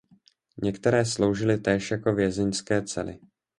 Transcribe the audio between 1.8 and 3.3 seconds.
jako vězeňské cely.